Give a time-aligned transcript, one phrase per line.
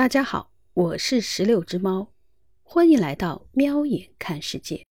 [0.00, 2.10] 大家好，我是十六只猫，
[2.62, 4.86] 欢迎来到喵眼看世界。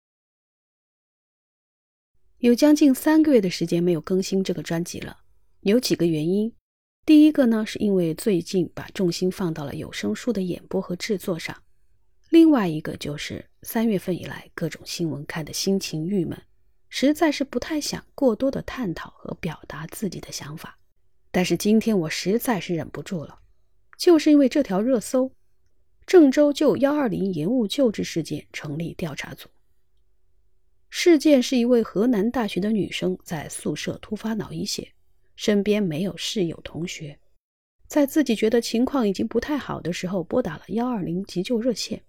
[2.36, 5.20] 有将近三个月的时间没有更新这个专辑了，
[5.60, 6.54] 有几个原因。
[7.06, 11.54] 第一个呢，是因为最近把重心放到了有声书的演播和制作上；
[12.28, 16.38] 另外一个就是三月份以来各种新闻看的心情郁闷，
[16.90, 20.78] 实在是不太想过多的探讨和表达自己的想法。
[21.30, 23.40] 但是今天我实在是忍不住了。
[23.98, 25.32] 就是因为这条热搜，
[26.06, 29.48] 郑州就幺二零延误救治事件成立调查组。
[30.88, 34.92] 事件是一位河南大学的女生在宿舍突发脑溢血，
[35.34, 37.18] 身边没有室友同学，
[37.88, 42.00] 在自己觉得情况已经不太好的时候，拨打了幺二零急救热线。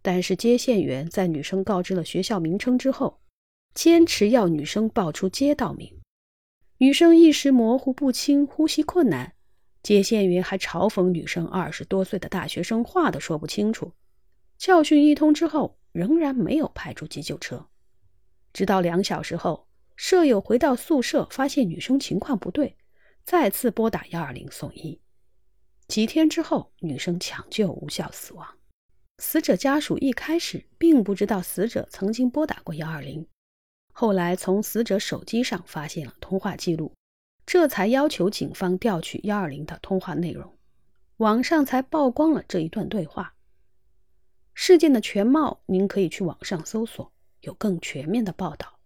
[0.00, 3.20] 但是接线员在女生告知了学校名称之后，
[3.74, 5.92] 坚持要女生报出街道名。
[6.78, 9.34] 女生一时模糊不清，呼吸困难。
[9.82, 13.92] 接线员还嘲讽女生二十多岁的大学生话都说不清楚。
[14.58, 17.68] 教训一通之后，仍然没有派出急救车。
[18.52, 22.76] 直到两小时后，舍友回到宿舍，发现女生情况不对，
[23.24, 25.00] 再次拨打幺二零送医。
[25.86, 28.46] 几天之后，女生抢救无效死亡。
[29.18, 33.26] 死者家属一开始并不知道死者曾经拨打过幺二零，
[33.92, 36.92] 后来从死者手机上发现了通话记录。
[37.50, 40.58] 这才要求警方调取幺二零的通话内容，
[41.16, 43.34] 网上才曝光了这一段对话。
[44.52, 48.78] 事件的全貌，您可以去网上搜索，有更全面的报道。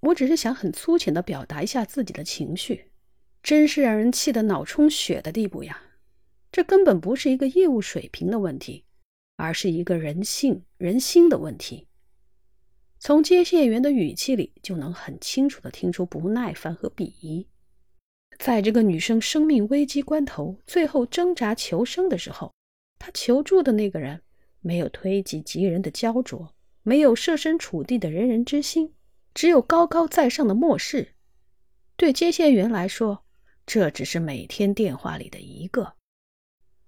[0.00, 2.90] 我只是想很粗浅的表达一下自己的情绪，
[3.42, 5.80] 真是让人气得脑充血的地步呀！
[6.52, 8.84] 这根本不是一个业务水平的问题，
[9.36, 11.88] 而是一个人性、人心的问题。
[13.06, 17.46] 从接线员的语气里就能很清楚地听出不耐烦和鄙夷。
[18.38, 22.54] 在这个女生生命危机关头，最后挣扎求生的时候，
[22.98, 24.22] 她求助的那个人
[24.62, 28.94] 没有推己及人的焦灼，没有设身处地的仁人之心，
[29.34, 31.12] 只有高高在上的漠视。
[31.96, 33.26] 对接线员来说，
[33.66, 35.96] 这只是每天电话里的一个。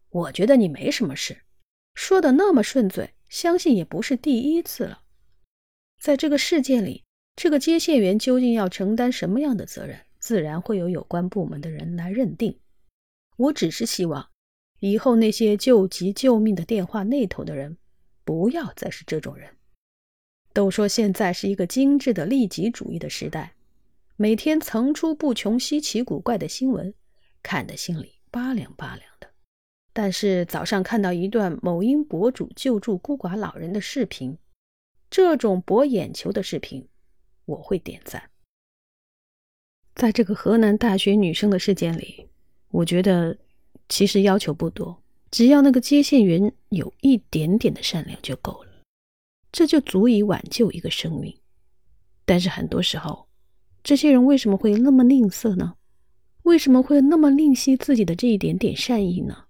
[0.09, 1.43] 我觉得你没什么事，
[1.95, 5.03] 说的那么顺嘴，相信也不是第一次了。
[6.07, 7.03] 在这个事件里，
[7.35, 12.61] 这个接线员究竟要承担什么样的责任，自然会有有关部门的人来认定。
[13.37, 14.29] 我只是希望，
[14.79, 17.77] 以后那些救急救命的电话那头的人，
[18.25, 19.51] 不要再是这种人。
[20.53, 23.57] 都说现在是一个精致的利己主义的时代，
[24.15, 26.95] 每天层出不穷稀奇古怪的新闻，
[27.43, 29.29] 看得心里拔凉拔凉的。
[29.93, 34.39] 但是早上看到一段某音博主救助孤寡老人的视频。
[35.17, 36.87] 这种博眼球的视频，
[37.47, 38.29] 我会点赞。
[39.95, 42.29] 在这个河南大学女生的事件里，
[42.69, 43.39] 我觉得
[43.89, 48.71] 其实要求不多，只要那个接线员有一点点的善良就够了，
[49.51, 51.35] 这就足以挽救一个生命。
[52.27, 53.27] 但是很多时候，
[53.83, 55.77] 这些人为什么会那么吝啬呢？
[56.43, 59.46] 为什么会那么吝惜自己的这一点点善意呢？